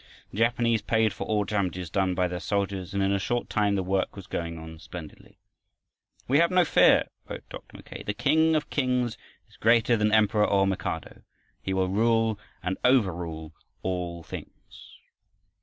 The 0.31 0.37
Japanese 0.39 0.81
paid 0.81 1.13
for 1.13 1.27
all 1.27 1.43
damages 1.43 1.91
done 1.91 2.15
by 2.15 2.27
their 2.27 2.39
soldiers 2.39 2.95
and 2.95 3.03
in 3.03 3.11
a 3.11 3.19
short 3.19 3.51
time 3.51 3.75
the 3.75 3.83
work 3.83 4.15
was 4.15 4.25
going 4.25 4.57
on 4.57 4.79
splendidly. 4.79 5.37
"We 6.27 6.39
have 6.39 6.49
no 6.49 6.65
fear," 6.65 7.09
wrote 7.29 7.47
Dr. 7.51 7.77
Mackay. 7.77 8.01
"The 8.01 8.15
King 8.15 8.55
of 8.55 8.71
kings 8.71 9.15
is 9.47 9.57
greater 9.57 9.95
than 9.95 10.11
Emperor 10.11 10.47
or 10.47 10.65
Mikado. 10.65 11.21
He 11.61 11.71
will 11.71 11.89
rule 11.89 12.39
and 12.63 12.79
overrule 12.83 13.53
all 13.83 14.23
things." 14.23 14.97